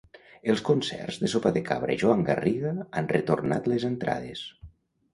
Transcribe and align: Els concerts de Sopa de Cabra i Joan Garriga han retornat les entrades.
Els 0.53 0.63
concerts 0.69 1.19
de 1.25 1.29
Sopa 1.35 1.51
de 1.59 1.63
Cabra 1.69 1.95
i 1.97 1.99
Joan 2.05 2.25
Garriga 2.31 2.75
han 2.81 3.13
retornat 3.15 3.73
les 3.75 3.89
entrades. 3.95 4.47